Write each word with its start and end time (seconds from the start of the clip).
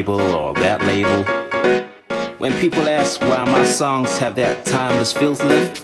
label 0.00 0.34
or 0.34 0.54
that 0.54 0.80
label. 0.86 1.24
When 2.38 2.58
people 2.58 2.88
ask 2.88 3.20
why 3.20 3.44
my 3.44 3.64
songs 3.66 4.16
have 4.16 4.34
that 4.36 4.64
timeless 4.64 5.12
feel 5.12 5.36
to 5.36 5.46
them, 5.46 5.74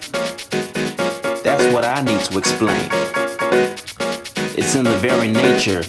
that's 1.44 1.64
what 1.74 1.84
I 1.84 2.00
need 2.00 2.20
to 2.20 2.38
explain. 2.38 2.88
It's 4.56 4.74
in 4.74 4.84
the 4.84 4.96
very 5.02 5.30
nature 5.30 5.80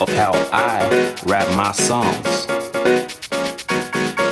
of 0.00 0.08
how 0.08 0.32
I 0.52 1.14
rap 1.26 1.46
my 1.56 1.70
songs, 1.70 2.46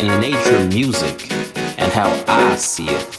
in 0.03 0.09
the 0.09 0.19
nature 0.21 0.57
of 0.57 0.69
music 0.75 1.31
and 1.79 1.93
how 1.93 2.11
I 2.27 2.57
see 2.57 2.89
it. 2.89 3.18